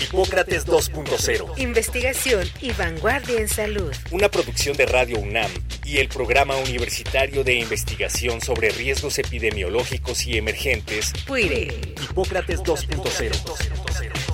[0.00, 1.58] Hipócrates 2.0.
[1.58, 3.92] Investigación y vanguardia en salud.
[4.10, 5.50] Una producción de Radio UNAM
[5.84, 11.12] y el Programa Universitario de Investigación sobre Riesgos Epidemiológicos y Emergentes.
[11.26, 11.94] PUIRE.
[12.02, 14.29] Hipócrates 2.0.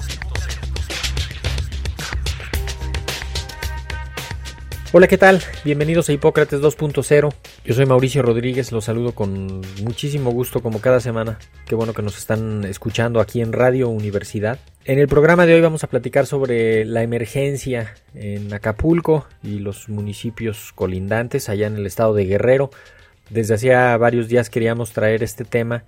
[4.93, 5.43] Hola, ¿qué tal?
[5.65, 7.35] Bienvenidos a Hipócrates 2.0.
[7.65, 11.41] Yo soy Mauricio Rodríguez, los saludo con muchísimo gusto como cada semana.
[11.67, 14.61] Qué bueno que nos están escuchando aquí en Radio Universidad.
[14.85, 19.89] En el programa de hoy vamos a platicar sobre la emergencia en Acapulco y los
[19.89, 22.71] municipios colindantes allá en el estado de Guerrero.
[23.29, 25.83] Desde hacía varios días queríamos traer este tema,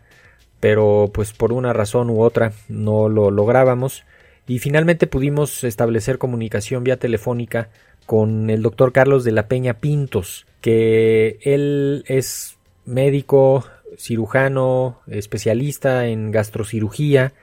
[0.59, 4.03] pero pues por una razón u otra no lo lográbamos
[4.49, 7.69] y finalmente pudimos establecer comunicación vía telefónica
[8.07, 13.67] con el doctor Carlos de la Peña Pintos, que él es médico,
[13.99, 17.35] cirujano, especialista en gastrocirugía,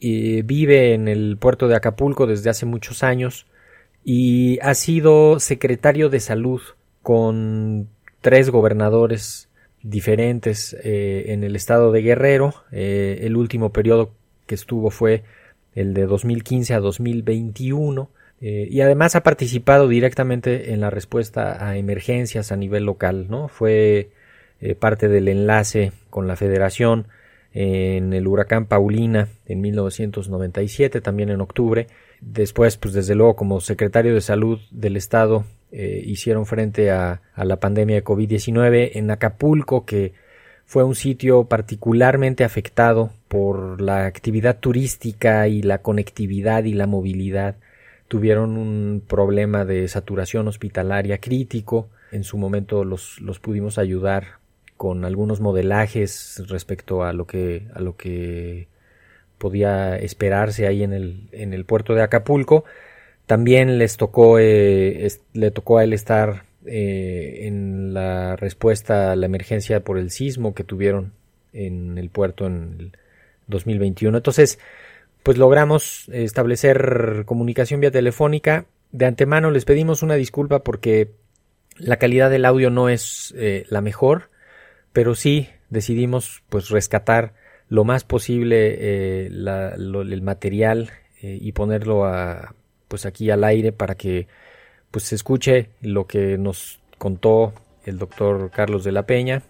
[0.00, 3.46] y vive en el puerto de Acapulco desde hace muchos años
[4.02, 6.62] y ha sido secretario de salud
[7.02, 7.88] con
[8.22, 9.50] tres gobernadores
[9.82, 12.54] diferentes eh, en el estado de Guerrero.
[12.72, 14.14] Eh, el último periodo
[14.46, 15.22] que estuvo fue
[15.74, 21.76] el de 2015 a 2021 eh, y además ha participado directamente en la respuesta a
[21.76, 23.48] emergencias a nivel local, ¿no?
[23.48, 24.10] Fue
[24.60, 27.06] eh, parte del enlace con la federación
[27.52, 31.88] en el huracán Paulina en 1997, también en octubre.
[32.20, 37.44] Después, pues desde luego, como secretario de salud del estado, eh, hicieron frente a, a
[37.44, 40.12] la pandemia de COVID-19 en Acapulco, que
[40.70, 47.56] fue un sitio particularmente afectado por la actividad turística y la conectividad y la movilidad
[48.06, 51.88] tuvieron un problema de saturación hospitalaria crítico.
[52.12, 54.38] En su momento los, los pudimos ayudar
[54.76, 58.68] con algunos modelajes respecto a lo que, a lo que
[59.38, 62.64] podía esperarse ahí en el, en el puerto de Acapulco.
[63.26, 69.26] También les tocó, eh, le tocó a él estar eh, en la respuesta a la
[69.26, 71.12] emergencia por el sismo que tuvieron
[71.52, 72.92] en el puerto en el
[73.46, 74.16] 2021.
[74.16, 74.58] Entonces,
[75.22, 78.66] pues logramos establecer comunicación vía telefónica.
[78.92, 81.12] De antemano les pedimos una disculpa porque
[81.76, 84.30] la calidad del audio no es eh, la mejor,
[84.92, 87.32] pero sí decidimos pues rescatar
[87.68, 90.90] lo más posible eh, el material
[91.22, 92.54] y ponerlo a,
[92.88, 94.26] pues aquí al aire para que
[94.90, 97.52] pues escuche lo que nos contó
[97.84, 99.42] el doctor Carlos de la Peña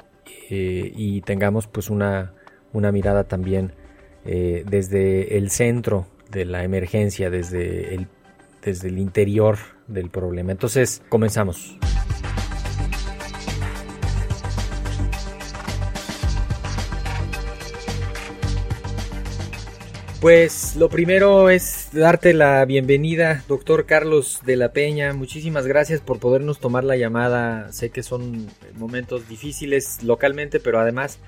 [0.48, 2.32] y tengamos pues una,
[2.72, 3.72] una mirada también
[4.24, 8.06] eh, desde el centro de la emergencia, desde el,
[8.62, 10.52] desde el interior del problema.
[10.52, 11.78] Entonces, comenzamos.
[20.20, 25.12] Pues lo primero es darte la bienvenida, doctor Carlos de la Peña.
[25.12, 27.72] Muchísimas gracias por podernos tomar la llamada.
[27.72, 31.18] Sé que son momentos difíciles localmente, pero además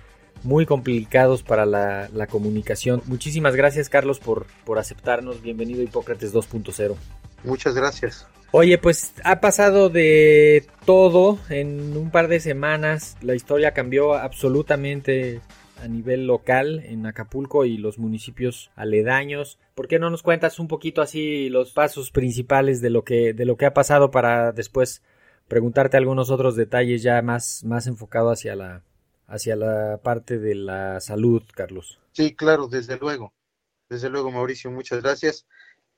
[0.43, 3.03] muy complicados para la, comunicación.
[3.07, 5.43] Muchísimas gracias Carlos por, por aceptarnos.
[5.43, 6.97] Bienvenido a Hipócrates 2.0.
[7.45, 8.27] Muchas gracias.
[8.51, 13.17] Oye, pues ha pasado de todo en un par de semanas.
[13.23, 15.41] La historia cambió absolutamente
[15.83, 19.59] a nivel local en Acapulco y los municipios aledaños.
[19.75, 23.45] ¿Por qué no nos cuentas un poquito así los pasos principales de lo que, de
[23.45, 25.03] lo que ha pasado para después
[25.49, 28.85] preguntarte algunos otros detalles ya más, más enfocado hacia la,
[29.27, 31.99] hacia la parte de la salud, Carlos.
[32.13, 33.33] Sí, claro, desde luego.
[33.89, 35.47] Desde luego, Mauricio, muchas gracias.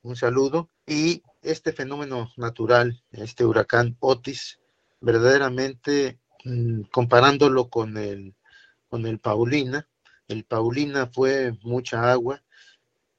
[0.01, 0.69] Un saludo.
[0.87, 4.59] Y este fenómeno natural, este huracán Otis,
[4.99, 8.35] verdaderamente mm, comparándolo con el,
[8.95, 9.89] con el Paulina,
[10.29, 12.41] el Paulina fue mucha agua.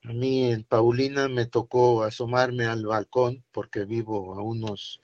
[0.05, 5.03] A mí el Paulina me tocó asomarme al balcón porque vivo a unos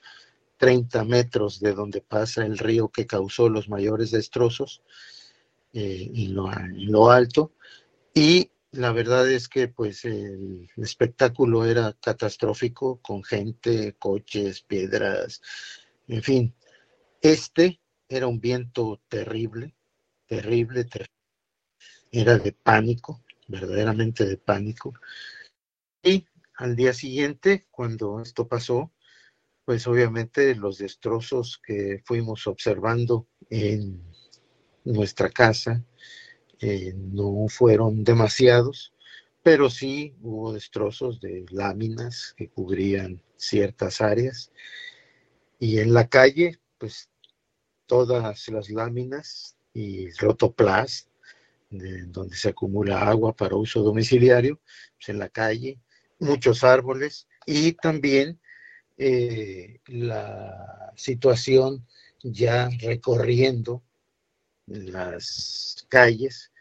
[0.57, 4.81] 30 metros de donde pasa el río que causó los mayores destrozos
[5.73, 7.51] eh, en, lo, alto.
[8.15, 15.39] Y la verdad es que pues el espectáculo era catastrófico con gente, coches, piedras,
[16.07, 16.55] en fin.
[17.21, 17.79] Este
[18.09, 19.75] era un viento terrible,
[20.33, 21.13] terrible, terrible.
[22.11, 24.93] Era de pánico, verdaderamente de pánico.
[26.01, 26.25] Y
[26.55, 28.91] al día siguiente, cuando esto pasó,
[29.65, 34.01] pues obviamente los destrozos que fuimos observando en
[34.83, 35.83] nuestra casa.
[36.59, 38.93] Eh, no fueron demasiados,
[39.43, 44.51] pero sí hubo destrozos de láminas que cubrían ciertas áreas.
[45.59, 47.09] Y en la calle, pues
[47.85, 51.07] todas las láminas y rotoplast,
[51.69, 54.59] donde se acumula agua para uso domiciliario,
[54.97, 55.79] pues en la calle,
[56.19, 58.39] muchos árboles y también
[58.97, 61.85] eh, la situación
[62.21, 63.83] ya recorriendo
[64.67, 66.51] las calles.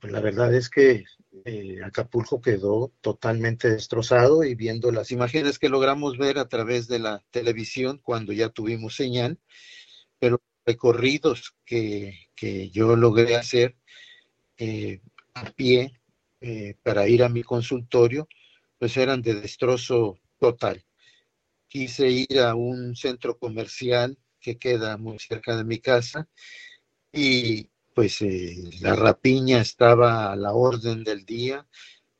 [0.00, 1.04] Pues la verdad es que
[1.44, 7.00] eh, Acapulco quedó totalmente destrozado y viendo las imágenes que logramos ver a través de
[7.00, 9.40] la televisión cuando ya tuvimos señal,
[10.20, 12.28] pero recorridos que,
[12.72, 13.76] yo logré hacer
[14.56, 15.00] eh,
[15.34, 16.00] a pie
[16.40, 18.26] eh, para ir a mi consultorio,
[18.78, 20.84] pues eran de destrozo total.
[21.68, 26.28] Quise ir a un centro comercial que queda muy cerca de mi casa
[27.12, 31.66] y pues eh, la rapiña estaba a la orden del día,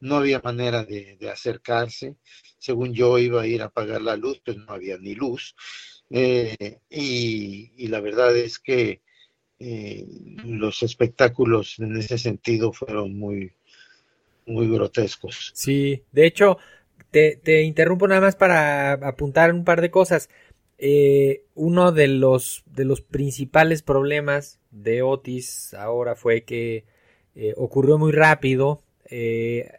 [0.00, 2.16] no había manera de, acercarse,
[2.58, 5.54] según yo iba a ir a apagar la luz, pues no había ni luz,
[6.12, 9.00] eh, y, la verdad es que
[9.58, 10.06] eh,
[10.44, 13.52] los espectáculos en ese sentido fueron muy,
[14.46, 15.50] muy grotescos.
[15.54, 16.58] Sí, de hecho,
[17.10, 20.28] te, te interrumpo nada más para apuntar un par de cosas.
[20.84, 26.86] Eh, uno de los, de los principales problemas de Otis ahora fue que
[27.36, 29.70] eh, ocurrió muy rápido, eh,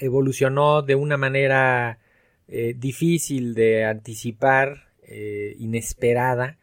[0.00, 1.98] evolucionó de una manera
[2.48, 4.85] difícil de anticipar,
[5.58, 6.58] inesperada,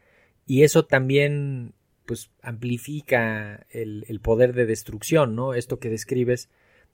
[0.46, 1.74] y eso también
[2.06, 5.54] pues amplifica el, poder de destrucción, ¿no?
[5.54, 6.50] Esto que describes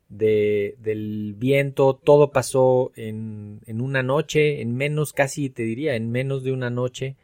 [0.09, 6.11] de, del viento, todo pasó en, en, una noche, en menos, casi te diría, en
[6.11, 7.17] menos de una noche.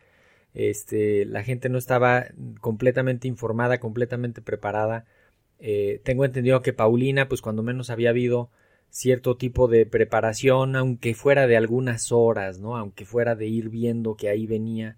[0.55, 2.27] Este, la gente no estaba
[2.61, 5.05] completamente informada, completamente preparada.
[5.59, 8.51] Eh, tengo entendido que Paulina, pues cuando menos había habido
[8.97, 12.79] cierto tipo de preparación, aunque fuera de algunas horas, ¿no?
[12.79, 14.97] Aunque fuera de ir viendo que ahí venía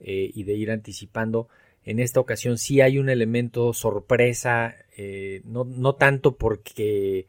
[0.00, 1.48] eh, y de ir anticipando.
[1.82, 7.26] En esta ocasión sí hay un elemento sorpresa, eh, no, no, tanto porque,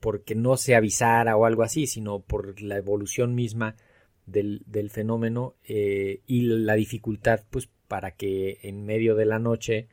[0.00, 3.76] porque no se avisara o algo así, sino por la evolución misma
[4.24, 9.88] del, del fenómeno eh, y la dificultad pues para que en medio de la noche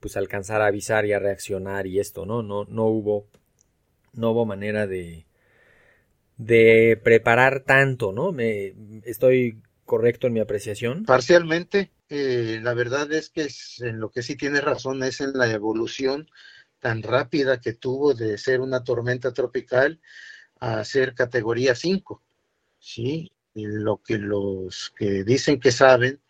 [0.00, 2.42] pues alcanzara a avisar y a reaccionar y esto, ¿no?
[2.42, 3.28] No, no hubo,
[4.12, 5.26] no hubo manera de,
[6.36, 8.32] de preparar tanto, ¿no?
[8.32, 8.74] Me,
[9.04, 11.04] estoy correcto en mi apreciación?
[11.04, 13.48] Parcialmente, eh, la verdad es que
[13.80, 16.30] en lo que sí tiene razón es en la evolución
[16.78, 20.00] tan rápida que tuvo de ser una tormenta tropical
[20.60, 22.22] a ser categoría 5.
[22.78, 23.30] ¿sí?
[23.54, 26.20] lo que los que dicen que saben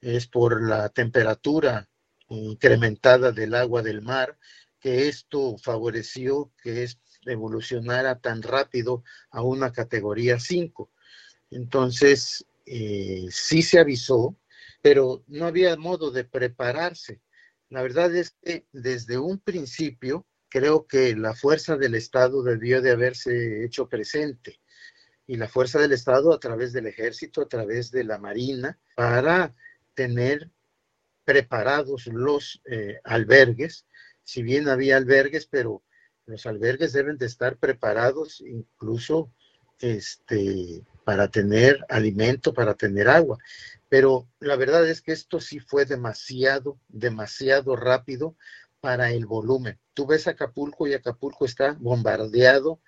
[0.00, 1.88] es por la temperatura
[2.28, 4.38] incrementada del agua del mar,
[4.78, 6.84] que esto favoreció que
[7.26, 10.90] evolucionara tan rápido a una categoría 5.
[11.50, 14.36] Entonces, eh, sí se avisó,
[14.82, 17.20] pero no había modo de prepararse.
[17.68, 22.90] La verdad es que desde un principio creo que la fuerza del Estado debió de
[22.90, 24.60] haberse hecho presente
[25.26, 29.54] y la fuerza del Estado a través del ejército, a través de la marina, para
[29.94, 30.50] tener
[31.24, 33.86] preparados los eh, albergues,
[34.24, 35.84] si bien había albergues, pero
[36.26, 39.32] los albergues deben de estar preparados incluso
[39.80, 43.38] este, para tener alimento, para tener agua.
[43.88, 48.36] Pero la verdad es que esto sí fue demasiado, demasiado rápido
[48.80, 49.78] para el volumen.
[49.94, 52.80] Tú ves Acapulco y Acapulco está bombardeado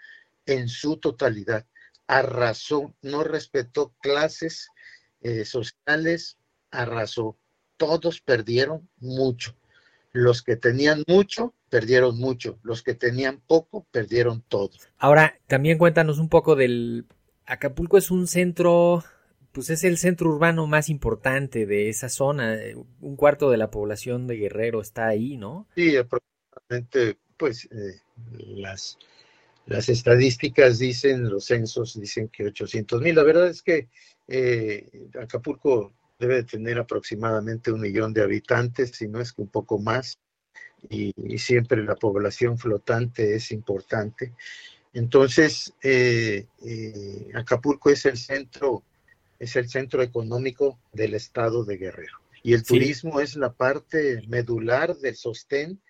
[0.47, 1.67] en su totalidad.
[2.07, 4.69] Arrasó, no respetó clases
[5.21, 6.37] eh, sociales,
[6.71, 7.37] arrasó.
[7.77, 9.57] Todos perdieron mucho.
[10.13, 12.59] Los que tenían mucho, perdieron mucho.
[12.63, 14.71] Los que tenían poco, perdieron todo.
[14.99, 17.07] Ahora, también cuéntanos un poco del...
[17.47, 19.03] Acapulco es un centro,
[19.53, 22.59] pues es el centro urbano más importante de esa zona.
[23.01, 25.67] Un cuarto de la población de Guerrero está ahí, ¿no?
[25.75, 28.01] Sí, aproximadamente, pues eh,
[28.39, 28.99] las,
[29.67, 33.15] las estadísticas dicen, los censos dicen que 800 mil.
[33.15, 33.89] La verdad es que
[34.29, 35.93] eh, Acapulco
[36.29, 40.19] debe tener aproximadamente un millón de habitantes, si no es que un poco más,
[40.89, 44.33] y, siempre la población flotante es importante.
[44.95, 48.85] Entonces, eh, eh, Acapulco es el centro,
[49.39, 52.19] es el centro económico del estado de Guerrero.
[52.45, 55.81] Y el turismo es la parte medular del sostén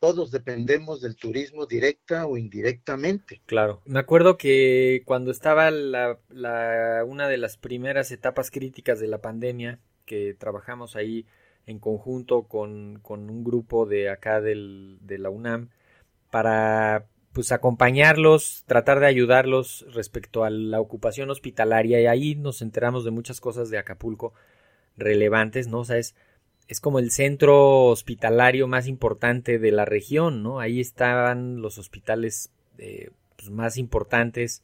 [0.00, 3.42] todos dependemos del turismo directa o indirectamente.
[3.46, 3.82] Claro.
[3.84, 6.18] Me acuerdo que cuando estaba la,
[7.06, 11.26] una de las primeras etapas críticas de la pandemia, que trabajamos ahí
[11.66, 15.68] en conjunto con, un grupo de acá del, de la UNAM
[16.30, 23.04] para pues acompañarlos, tratar de ayudarlos respecto a la ocupación hospitalaria y ahí nos enteramos
[23.04, 24.32] de muchas cosas de Acapulco
[24.96, 25.80] relevantes, ¿no?
[25.80, 26.16] O sea, es,
[26.70, 30.60] es como el centro hospitalario más importante de la región, ¿no?
[30.60, 34.62] Ahí estaban los hospitales eh, pues, más importantes,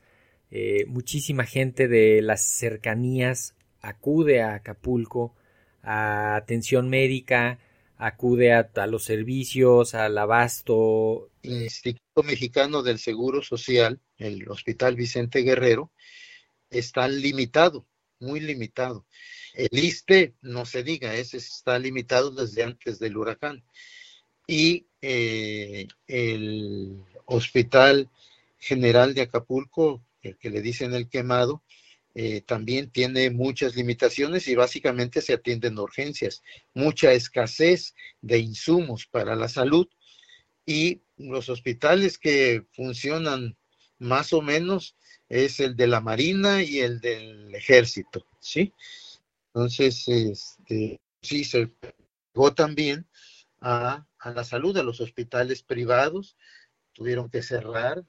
[0.53, 5.35] eh, muchísima gente de las cercanías acude a Acapulco
[5.83, 7.59] a atención médica,
[7.97, 11.31] acude a, los servicios, al abasto.
[11.43, 15.91] El Instituto Mexicano del Seguro Social, el Hospital Vicente Guerrero,
[16.71, 17.85] está limitado,
[18.21, 19.07] muy limitado.
[19.57, 23.65] El ISTE, no se diga, ese está limitado desde antes del huracán.
[24.47, 28.11] Y eh, el Hospital
[28.59, 31.63] General de Acapulco, el que le dicen el quemado,
[32.15, 36.43] eh, también tiene muchas limitaciones y básicamente se atienden urgencias,
[36.75, 39.87] mucha escasez de insumos para la salud
[40.67, 43.57] y los hospitales que funcionan
[43.99, 44.97] más o menos
[45.29, 48.73] es el de la Marina y el del Ejército, ¿sí?
[49.57, 51.73] Entonces, este, sí, se
[52.35, 53.07] llegó también
[53.61, 56.37] a, a la salud de los hospitales privados,
[56.93, 58.05] tuvieron que cerrar,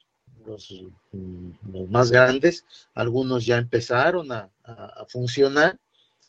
[1.12, 4.50] Mm, los, más grandes, algunos ya empezaron a,
[5.08, 5.80] funcionar,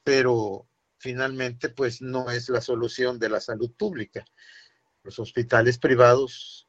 [0.05, 0.67] pero
[0.99, 4.25] finalmente pues no es la solución de la salud pública.
[5.03, 6.67] Los hospitales privados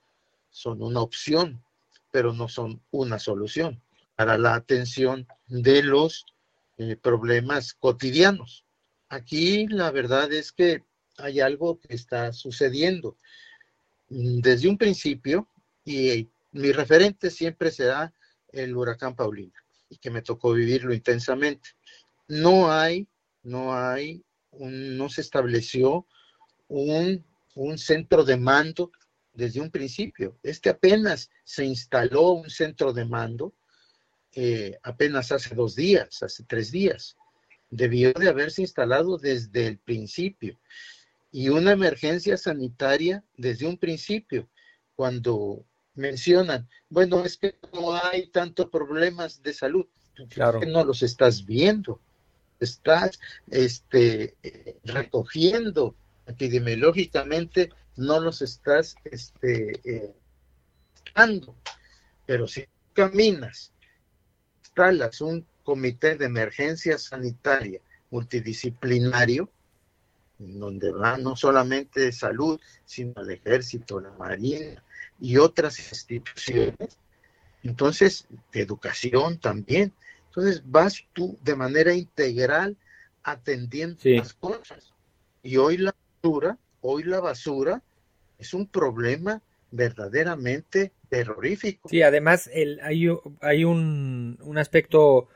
[0.50, 1.64] son una opción,
[2.12, 3.82] pero no son una solución
[4.16, 6.26] para la atención de los
[6.80, 8.66] eh, problemas cotidianos.
[9.10, 10.84] Aquí la verdad es que
[11.18, 13.18] hay algo que está sucediendo.
[14.08, 15.50] Mm, desde un principio,
[15.84, 18.14] y mi referente siempre será
[18.54, 21.72] el huracán Paulina, y que me tocó vivirlo intensamente.
[22.30, 23.10] No hay,
[23.44, 24.24] no hay,
[24.58, 26.08] no se estableció
[26.70, 27.26] un,
[27.78, 28.92] centro de mando
[29.34, 30.38] desde un principio.
[30.44, 33.54] Este apenas se instaló un centro de mando
[34.34, 37.18] eh, apenas hace dos días, hace tres días.
[37.70, 40.60] Debió de haberse instalado desde el principio.
[41.32, 44.50] Y una emergencia sanitaria desde un principio,
[44.96, 49.86] cuando mencionan, bueno, es que no hay tantos problemas de salud.
[50.30, 50.60] Claro.
[50.68, 52.02] no los estás viendo,
[52.60, 54.36] estás este,
[54.84, 55.96] recogiendo
[56.28, 60.14] epidemiológicamente, no los estás este, eh,
[61.16, 61.56] dando.
[62.26, 63.72] Pero si caminas,
[64.80, 67.82] instalas un comité de emergencia sanitaria
[68.12, 69.50] multidisciplinario,
[70.38, 74.82] donde va no solamente salud, sino el ejército, la marina,
[75.20, 76.98] y otras instituciones.
[77.62, 79.92] Entonces, de educación también.
[80.28, 82.78] Entonces, vas tú de manera integral
[83.22, 84.94] atendiendo las cosas.
[85.44, 85.94] Y hoy la
[86.24, 87.84] basura, hoy la basura
[88.38, 91.90] es un problema verdaderamente terrorífico.
[91.90, 93.08] Sí, además el, hay,
[93.42, 95.28] hay un, un aspecto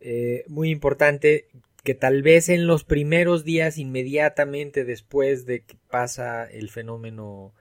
[0.00, 1.48] eh, muy importante
[1.84, 7.54] que tal vez en los primeros días inmediatamente después de que pasa el fenómeno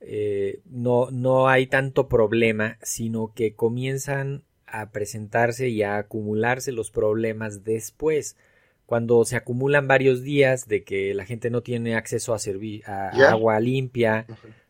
[0.00, 6.90] eh, no, no hay tanto problema, sino que comienzan a presentarse y a acumularse los
[6.90, 8.36] problemas después.
[8.84, 12.38] Cuando se acumulan varios días de que la gente no tiene acceso a,
[12.84, 14.26] a agua limpia,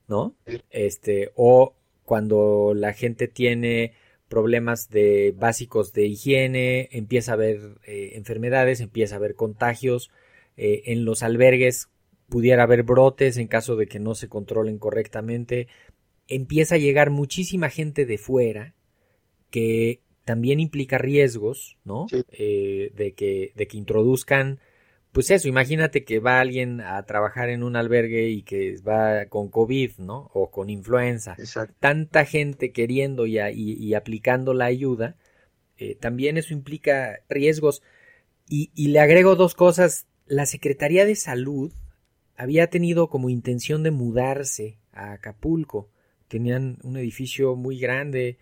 [0.07, 0.37] ¿no?
[0.71, 1.75] Este, o
[2.05, 3.93] cuando la gente tiene
[4.29, 10.11] problemas de básicos de higiene, empieza a haber eh, enfermedades, empieza a haber contagios.
[10.57, 11.89] Eh, en los albergues
[12.29, 15.69] pudiera haber brotes en caso de que no se controlen correctamente.
[16.27, 18.75] Empieza a llegar muchísima gente de fuera
[19.51, 22.07] que también implica riesgos, ¿no?
[22.33, 24.59] Eh, de, que, de que introduzcan,
[25.15, 29.49] pues eso, imagínate que va alguien a trabajar en un albergue y que va con
[29.49, 30.29] COVID, ¿no?
[30.35, 31.37] O con influenza.
[31.79, 35.17] Tanta gente queriendo y, y, aplicando la ayuda,
[35.79, 37.81] eh, también eso implica riesgos.
[38.49, 40.09] Y, y le agrego dos cosas.
[40.27, 41.73] La Secretaría de Salud
[42.35, 45.91] había tenido como intención de mudarse a Acapulco.
[46.27, 48.39] Tenían un edificio muy grande,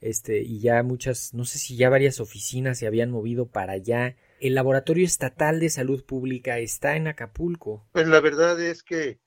[0.00, 4.16] este, y ya muchas, no sé si ya varias oficinas se habían movido para allá.
[4.44, 7.88] El Laboratorio Estatal de Salud Pública está en Acapulco.
[7.92, 9.18] Pues la verdad es que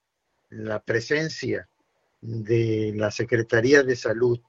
[0.51, 1.67] la presencia
[2.21, 4.39] de la Secretaría de Salud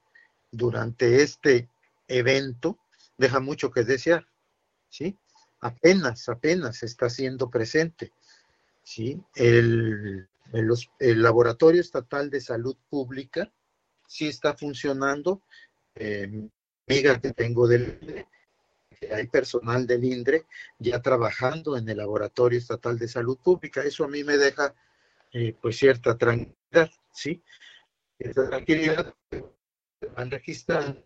[0.51, 1.69] durante este
[2.07, 2.77] evento
[3.17, 4.27] deja mucho que desear,
[4.89, 5.17] ¿sí?
[5.59, 8.13] Apenas, apenas está siendo presente.
[8.83, 9.19] ¿sí?
[9.33, 10.27] El,
[10.99, 13.51] Laboratorio Estatal de Salud Pública
[14.07, 15.41] sí está funcionando.
[15.95, 16.47] Eh,
[16.87, 18.27] amiga que tengo del
[18.99, 20.45] que hay personal del INDRE
[20.77, 23.81] ya trabajando en el Laboratorio Estatal de Salud Pública.
[23.83, 24.73] Eso a mí me deja
[25.31, 27.41] eh, pues cierta tranquilidad, ¿sí?
[28.17, 29.13] Esa tranquilidad
[30.15, 31.01] van registrando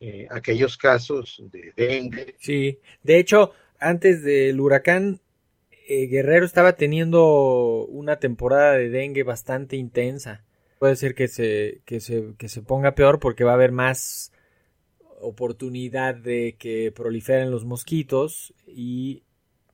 [0.00, 2.34] eh, aquellos casos de dengue.
[2.38, 5.20] Sí, de hecho, antes del huracán,
[5.70, 10.44] eh, Guerrero estaba teniendo una temporada de dengue bastante intensa.
[10.78, 14.32] Puede ser que se, que se, que se ponga peor porque va a haber más
[15.20, 19.22] oportunidad de que proliferen los mosquitos y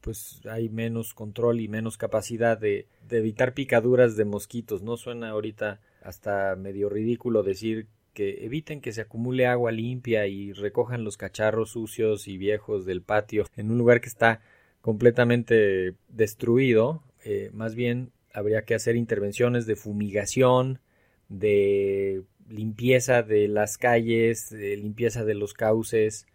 [0.05, 4.83] pues hay menos control y menos capacidad de, evitar picaduras de mosquitos.
[4.83, 10.53] No suena ahorita hasta medio ridículo decir que eviten que se acumule agua limpia y
[10.53, 14.41] recojan los cacharros sucios y viejos del patio en un lugar que está
[14.83, 17.03] completamente destruido.
[17.25, 20.81] Eh, más bien habría que hacer intervenciones de fumigación,
[21.31, 26.27] de limpieza de las calles, de limpieza de los cauces.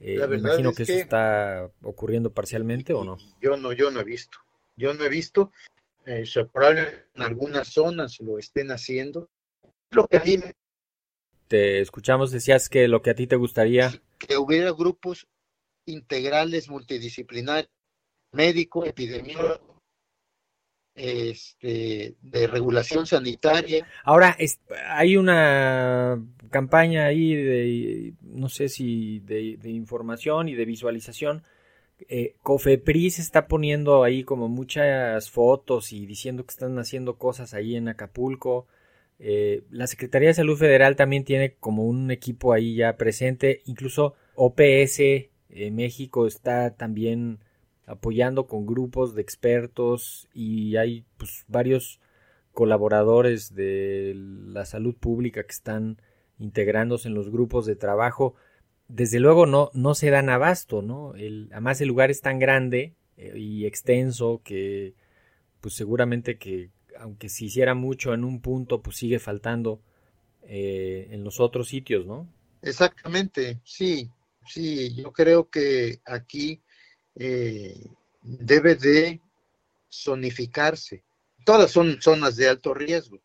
[0.00, 3.18] Eh, me imagino que, eso está ocurriendo parcialmente o no.
[3.40, 4.38] Yo no, yo no he visto.
[4.76, 5.52] Yo no he visto.
[6.04, 9.30] Eh, probablemente en algunas zonas lo estén haciendo.
[9.90, 10.38] Lo que a mí
[11.48, 13.92] Te escuchamos, decías que lo que a ti te gustaría.
[14.18, 15.28] Que hubiera grupos
[15.86, 17.70] integrales multidisciplinarios,
[18.32, 19.71] médico, epidemiólogo,
[20.94, 23.86] este, de regulación sanitaria.
[24.04, 24.36] Ahora,
[24.88, 31.44] hay una campaña ahí de, no sé si de, información y de visualización.
[32.08, 37.76] Eh, Cofepris está poniendo ahí como muchas fotos y diciendo que están haciendo cosas ahí
[37.76, 38.66] en Acapulco.
[39.18, 43.62] Eh, la Secretaría de Salud Federal también tiene como un equipo ahí ya presente.
[43.66, 45.00] Incluso OPS
[45.70, 47.38] México está también
[47.92, 52.00] apoyando con grupos de expertos y hay pues, varios
[52.52, 56.00] colaboradores de la salud pública que están
[56.38, 58.34] integrándose en los grupos de trabajo.
[58.88, 61.14] Desde luego no, no se dan abasto, ¿no?
[61.14, 64.94] El, además el lugar es tan grande eh, y extenso que
[65.60, 69.80] pues seguramente que aunque se hiciera mucho en un punto, pues sigue faltando
[70.42, 72.28] eh, en los otros sitios, ¿no?
[72.60, 74.10] Exactamente, sí,
[74.46, 76.62] sí, yo creo que aquí
[77.14, 77.86] eh,
[78.22, 79.20] debe de
[79.90, 81.04] zonificarse.
[81.44, 83.20] Todas son zonas de alto riesgo,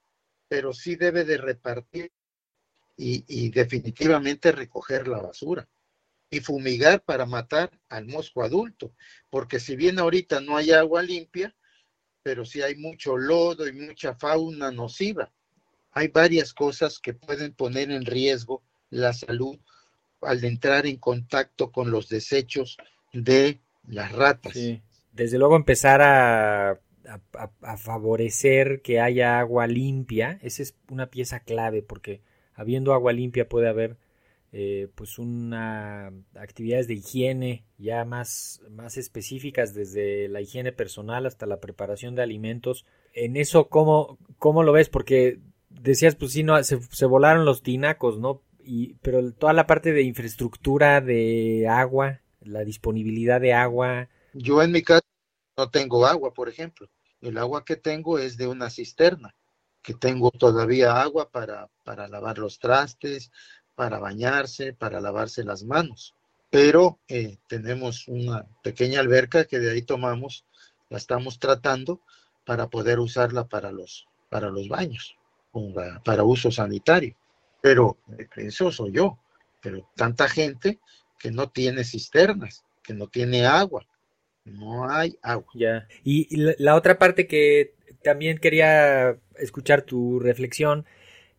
[0.48, 2.12] pero sí debe de repartir
[2.98, 5.68] y, definitivamente recoger la basura
[6.30, 8.92] y fumigar para matar al mosco adulto,
[9.30, 11.56] porque si bien ahorita no hay agua limpia,
[12.24, 15.32] pero sí hay mucho lodo y mucha fauna nociva.
[15.92, 19.58] Hay varias cosas que pueden poner en riesgo la salud
[20.22, 22.78] al entrar en contacto con los desechos
[23.14, 24.54] de las ratas.
[25.12, 26.80] Desde luego empezar a,
[27.78, 32.22] favorecer que haya agua limpia, esa es una pieza clave porque
[32.54, 33.96] habiendo agua limpia puede haber
[34.52, 41.46] eh, pues una actividades de higiene ya más, más específicas desde la higiene personal hasta
[41.46, 42.86] la preparación de alimentos.
[43.14, 44.90] En eso, ¿cómo, cómo lo ves?
[44.90, 48.42] Porque decías, pues sí, no, se, se volaron los tinacos, ¿no?
[48.64, 54.10] Y, pero toda la parte de infraestructura de agua, la disponibilidad de agua.
[54.34, 55.06] Yo en mi casa
[55.58, 56.90] no tengo agua, por ejemplo.
[57.22, 59.36] El agua que tengo es de una cisterna,
[59.82, 63.32] que tengo todavía agua para, para lavar los trastes,
[63.76, 66.16] para bañarse, para lavarse las manos.
[66.50, 70.46] Pero eh, tenemos una pequeña alberca que de ahí tomamos,
[70.90, 72.02] la estamos tratando
[72.46, 75.18] para poder usarla para los, para los baños,
[76.06, 77.16] para uso sanitario.
[77.62, 77.98] Pero
[78.36, 79.20] eso soy yo.
[79.62, 80.80] Pero tanta gente
[81.20, 83.86] que no tiene cisternas, que no tiene agua.
[84.46, 85.52] No hay agua.
[85.56, 85.88] Ya.
[86.04, 86.28] Y,
[86.58, 90.86] la, otra parte que también quería escuchar tu reflexión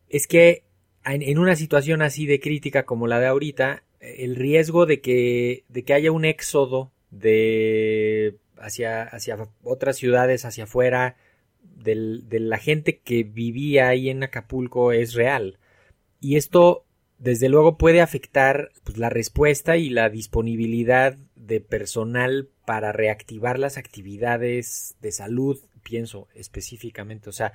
[0.09, 0.65] es que
[1.05, 5.85] en, una situación así de crítica como la de ahorita, el riesgo de que, de
[5.85, 11.17] que haya un éxodo de hacia, hacia otras ciudades, hacia afuera,
[11.63, 15.59] de la gente que vivía ahí en Acapulco es real.
[16.21, 16.85] Y esto
[17.19, 23.77] desde luego puede afectar pues, la respuesta y la disponibilidad de personal para reactivar las
[23.77, 27.53] actividades de salud, pienso específicamente, o sea,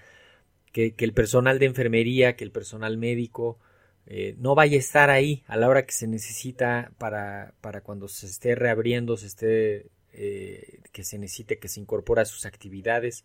[0.72, 3.60] que, el personal de enfermería, que el personal médico
[4.06, 8.08] eh, no vaya a estar ahí a la hora que se necesita para, para cuando
[8.08, 13.24] se esté reabriendo, se esté, eh, que se necesite que se incorpore a sus actividades.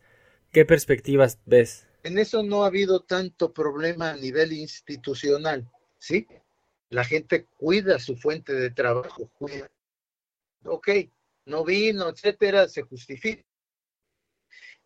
[0.53, 1.87] ¿Qué perspectivas ves?
[2.05, 6.27] En eso no ha habido tanto problema a nivel institucional ¿sí?
[6.91, 9.31] La gente cuida su fuente de trabajo.
[10.65, 10.89] Ok,
[11.45, 13.43] no vino, etcétera, se justifica.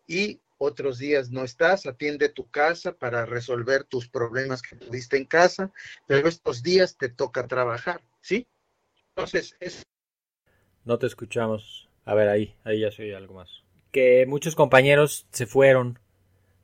[0.05, 5.25] Y otros días no estás, atiende tu casa para resolver tus problemas que tuviste en
[5.25, 5.71] casa,
[6.07, 8.47] pero estos días te toca trabajar, ¿sí?
[9.09, 9.83] Entonces, es
[10.83, 11.89] No te escuchamos.
[12.05, 13.63] A ver, ahí, ahí ya soy algo más.
[13.91, 15.99] Que muchos compañeros se fueron,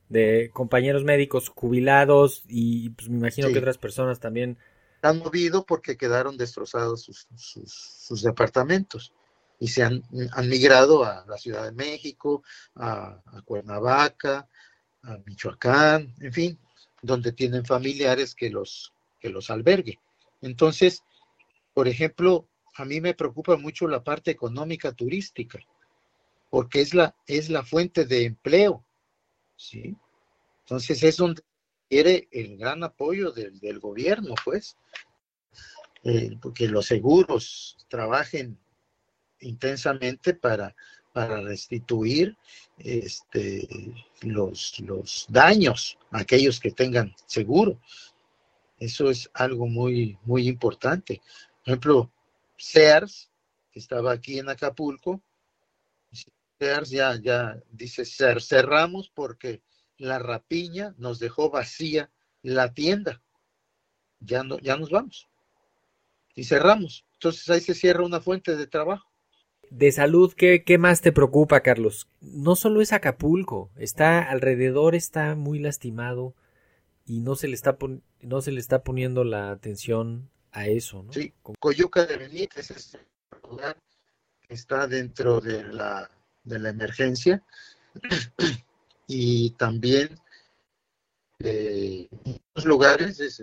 [0.09, 3.53] de compañeros médicos jubilados y pues me imagino Sí.
[3.53, 4.57] que otras personas también.
[5.01, 9.13] Han movido porque quedaron destrozados sus, sus, sus departamentos
[9.59, 12.43] y se han, han migrado a la Ciudad de México,
[12.75, 14.49] a, a Cuernavaca,
[15.03, 16.59] a Michoacán, en fin,
[17.01, 19.99] donde tienen familiares que los, que los albergue.
[20.41, 21.03] Entonces,
[21.73, 25.59] por ejemplo, a mí me preocupa mucho la parte económica turística,
[26.49, 28.83] porque es la, es la fuente de empleo,
[29.59, 29.95] ¿sí?
[30.61, 31.41] Entonces es donde
[31.89, 34.77] quiere el gran apoyo del, del gobierno, pues,
[36.03, 38.57] eh, porque los seguros trabajen
[39.41, 40.75] intensamente para,
[41.11, 42.37] para restituir
[42.77, 43.67] este,
[44.21, 47.81] los, los daños a aquellos que tengan seguro.
[48.79, 51.21] Eso es algo muy, muy importante.
[51.65, 52.11] Por ejemplo,
[52.57, 53.29] Sears,
[53.71, 55.21] que estaba aquí en Acapulco,
[56.59, 59.61] Sears ya, ya dice, "Cer- cerramos porque
[59.97, 63.21] la rapiña nos dejó vacía la tienda.
[64.19, 65.29] Ya, no, ya nos vamos.
[66.35, 67.05] Y cerramos.
[67.13, 69.09] Entonces ahí se cierra una fuente de trabajo.
[69.69, 72.07] De salud, ¿qué, qué más te preocupa, Carlos?
[72.21, 76.33] No solo es Acapulco, está alrededor, está muy lastimado
[77.05, 77.77] y no se le está,
[78.21, 81.13] no se le está poniendo la atención a eso, ¿no?
[81.13, 83.01] Sí, Coyuca de Benítez es el
[83.49, 83.77] lugar
[84.41, 86.09] que está dentro de la,
[86.49, 87.43] de la emergencia.
[89.11, 90.19] Y también
[91.39, 93.41] eh, en otros lugares,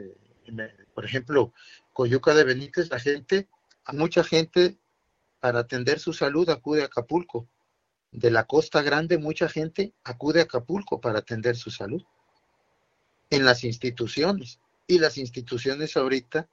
[0.95, 1.53] por ejemplo,
[1.93, 3.49] Coyuca de Benítez, la gente,
[3.85, 4.79] a mucha gente
[5.41, 7.49] para atender su salud acude a Acapulco.
[8.13, 12.05] De la Costa Grande, mucha gente acude a Acapulco para atender su salud.
[13.31, 14.61] En las instituciones.
[14.87, 16.49] Y las instituciones ahorita,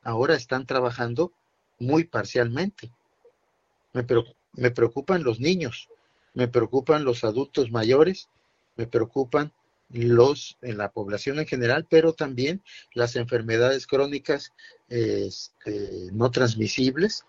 [0.00, 1.34] ahora están trabajando
[1.78, 2.90] muy parcialmente.
[3.92, 5.88] Me, preocu- me preocupan los niños,
[6.34, 8.28] me preocupan los adultos mayores,
[8.76, 9.52] me preocupan
[9.90, 14.52] los en la población en general, pero también las enfermedades crónicas
[14.88, 17.24] este, no transmisibles,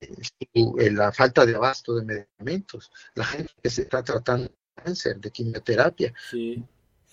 [0.00, 4.82] su- eh, la falta de abasto de medicamentos, la gente que se está tratando de
[4.82, 6.12] cáncer, de quimioterapia.
[6.30, 6.62] Sí.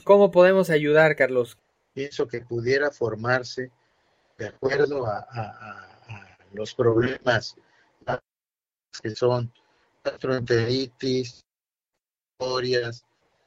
[0.04, 1.58] ¿Cómo podemos ayudar, Carlos?
[1.94, 3.72] Pienso que pudiera formarse
[4.38, 7.56] de acuerdo a, a- a- a los problemas
[9.02, 9.52] que son
[10.04, 11.44] gastroenteritis,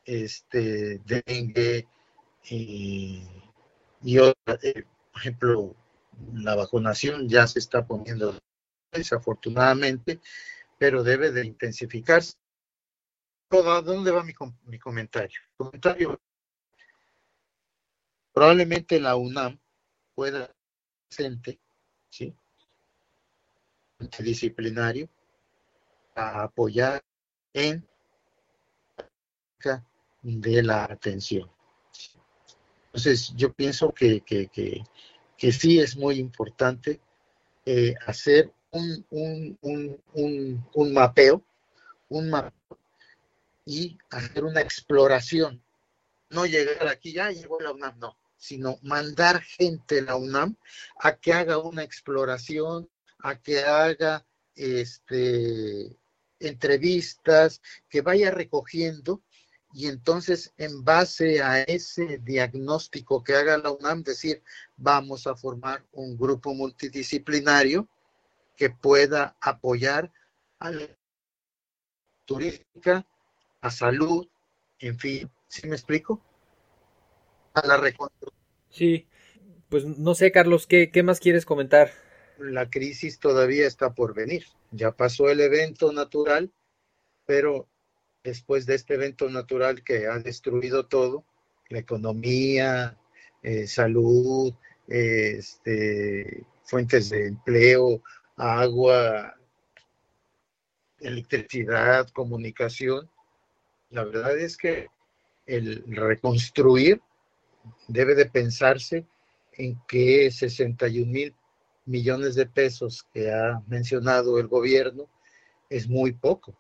[0.04, 1.86] este, dengue
[2.44, 3.22] y,
[4.02, 5.76] y otra, eh, por ejemplo,
[6.34, 8.38] la vacunación ya se está poniendo
[8.92, 10.20] desafortunadamente,
[10.78, 12.34] pero debe de intensificarse.
[13.50, 14.32] ¿A dónde va mi,
[14.64, 15.40] mi comentario?
[15.56, 16.20] Comentario
[18.32, 19.58] probablemente la UNAM
[20.14, 20.54] pueda
[21.08, 21.58] presente,
[22.08, 22.32] ¿sí?
[23.98, 25.08] Multidisciplinario
[26.18, 27.02] a apoyar
[27.52, 27.86] en
[30.22, 31.50] de la atención.
[32.86, 34.82] Entonces, yo pienso que, que, que,
[35.36, 37.00] que sí es muy importante
[37.64, 39.58] eh, hacer un, un,
[40.14, 41.42] un, un, mapeo,
[42.08, 42.78] un mapeo
[43.64, 45.62] y hacer una exploración.
[46.30, 50.56] No llegar aquí, ya llegó la UNAM, no, sino mandar gente a la UNAM
[51.00, 52.88] a que haga una exploración,
[53.20, 55.96] a que haga este,
[56.40, 59.22] entrevistas, que vaya recogiendo
[59.72, 64.42] y entonces en base a ese diagnóstico que haga la UNAM, decir,
[64.76, 67.88] vamos a formar un grupo multidisciplinario
[68.56, 70.10] que pueda apoyar
[70.58, 70.88] a la
[72.24, 73.06] turística,
[73.60, 74.26] a salud,
[74.78, 76.22] en fin, ¿sí me explico?
[77.54, 78.42] A la reconstrucción.
[78.70, 79.08] Sí,
[79.68, 81.92] pues no sé, Carlos, ¿qué, qué más quieres comentar?
[82.38, 84.44] La crisis todavía está por venir.
[84.70, 86.52] Ya pasó el evento natural,
[87.26, 87.68] pero
[88.22, 91.24] después de este evento natural que ha destruido todo,
[91.68, 92.96] la economía,
[93.42, 94.52] eh, salud,
[94.88, 98.02] eh, este, fuentes de empleo,
[98.36, 99.34] agua,
[101.00, 103.10] electricidad, comunicación,
[103.90, 104.88] la verdad es que
[105.46, 107.00] el reconstruir
[107.88, 109.06] debe de pensarse
[109.52, 111.34] en que 61 mil
[111.88, 115.08] millones de pesos que ha mencionado el gobierno
[115.70, 116.56] es muy poco.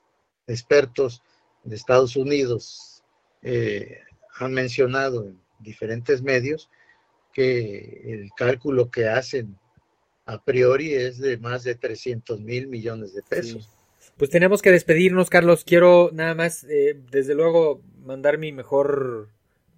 [0.46, 1.22] Expertos
[1.64, 3.02] de Estados Unidos
[3.42, 3.98] eh,
[4.38, 6.70] han mencionado en diferentes medios
[7.32, 9.58] que el cálculo que hacen
[10.24, 13.70] a priori es de más de 300 mil millones de pesos.
[14.16, 15.64] Pues tenemos que despedirnos, Carlos.
[15.64, 19.28] Quiero nada más, eh, desde luego, mandar mi mejor,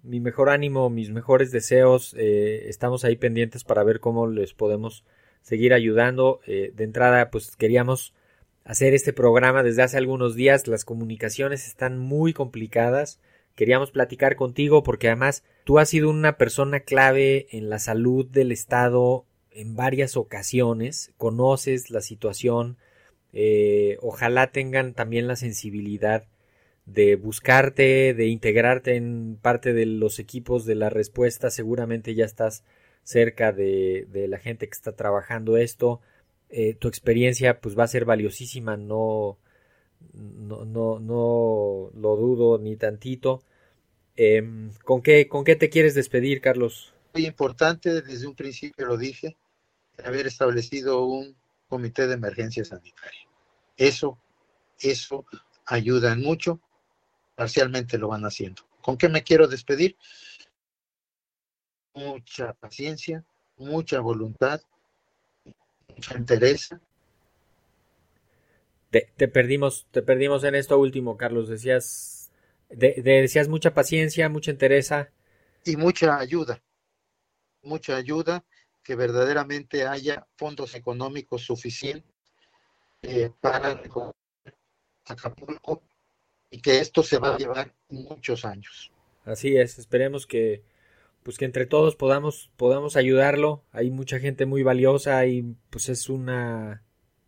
[0.03, 2.15] mi mejor ánimo, mis mejores deseos.
[2.17, 5.05] Eh, estamos ahí pendientes para ver cómo les podemos
[5.41, 6.39] seguir ayudando.
[6.47, 8.13] Eh, de entrada, pues queríamos
[8.63, 10.67] hacer este programa desde hace algunos días.
[10.67, 13.19] Las comunicaciones están muy complicadas.
[13.55, 18.51] Queríamos platicar contigo porque además tú has sido una persona clave en la salud del
[18.51, 21.11] Estado en varias ocasiones.
[21.17, 22.77] Conoces la situación.
[23.33, 26.25] Eh, ojalá tengan también la sensibilidad
[26.85, 31.49] de buscarte, de integrarte en parte de los equipos de la respuesta.
[31.49, 32.63] Seguramente ya estás
[33.03, 36.01] cerca de, la gente que está trabajando esto.
[36.49, 39.37] Eh, tu experiencia pues va a ser valiosísima, no,
[40.13, 43.43] no, no, no lo dudo ni tantito.
[44.15, 46.93] Em, ¿con, qué, ¿Con qué te quieres despedir, Carlos?
[47.13, 49.37] Muy importante, desde un principio lo dije,
[50.03, 51.35] haber establecido un
[51.67, 53.27] comité de emergencia sanitaria.
[53.77, 54.17] Eso,
[54.79, 55.25] eso
[55.65, 56.59] ayuda mucho,
[57.35, 58.63] parcialmente lo van haciendo.
[58.81, 59.95] ¿Con qué me quiero despedir?
[61.93, 63.23] Mucha paciencia,
[63.57, 64.61] mucha voluntad,
[65.89, 66.69] mucha interés.
[68.89, 71.47] Te, te, perdimos, te perdimos en esto último, Carlos.
[71.47, 72.31] Decías,
[72.69, 74.91] de, de, decías mucha paciencia, mucha interés
[75.63, 76.61] y mucha ayuda,
[77.61, 78.43] mucha ayuda,
[78.83, 82.11] que verdaderamente haya fondos económicos suficientes
[83.03, 83.79] eh, para
[85.05, 85.83] Acapulco
[86.49, 88.91] y que esto se va a llevar muchos años.
[89.23, 90.63] Así es, esperemos que
[91.23, 93.63] pues que entre todos podamos podamos ayudarlo.
[93.71, 96.83] Hay mucha gente muy valiosa y pues es una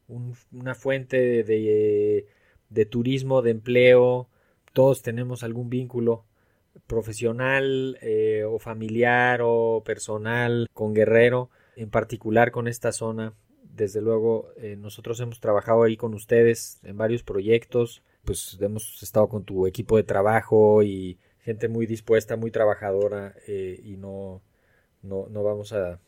[0.08, 2.28] un, una fuente de,
[2.70, 4.30] de turismo, de empleo.
[4.74, 6.26] Todos tenemos algún vínculo
[6.88, 13.34] profesional eh, o familiar o personal con Guerrero, en particular con esta zona.
[13.64, 19.28] Desde luego, eh, nosotros hemos trabajado ahí con ustedes en varios proyectos, pues hemos estado
[19.28, 24.42] con tu equipo de trabajo y gente muy dispuesta, muy trabajadora eh, y no,
[25.02, 26.00] no, no vamos a,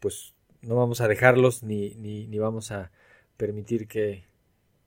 [0.00, 2.90] pues no vamos a dejarlos ni, ni, ni vamos a
[3.36, 4.24] permitir que,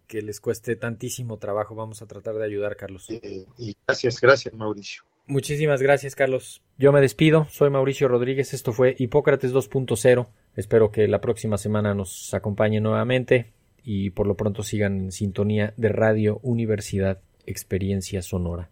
[0.08, 1.76] que les cueste tantísimo trabajo.
[1.76, 3.10] Vamos a tratar de ayudar, Carlos.
[3.10, 5.04] y gracias, gracias, Mauricio.
[5.28, 6.62] Muchísimas gracias, Carlos.
[6.78, 7.48] Yo me despido.
[7.50, 8.54] Soy Mauricio Rodríguez.
[8.54, 10.28] Esto fue Hipócrates 2.0.
[10.56, 13.52] Espero que la próxima semana nos acompañe nuevamente
[13.84, 18.70] y por lo pronto sigan en sintonía de Radio Universidad Experiencia Sonora.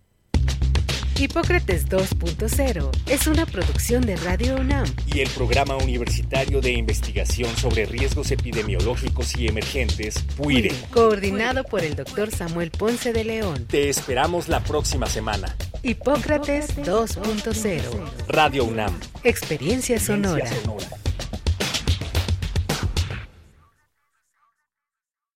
[1.20, 7.86] Hipócrates 2.0 es una producción de Radio UNAM y el Programa Universitario de Investigación sobre
[7.86, 13.66] Riesgos Epidemiológicos y Emergentes, PUIRE, coordinado por el doctor Samuel Ponce de León.
[13.70, 15.56] Te esperamos la próxima semana.
[15.84, 17.82] Hipócrates 2.0
[18.28, 19.00] Radio UNAM.
[19.24, 20.40] Experiencia sonora.
[20.40, 21.04] Experiencia sonora.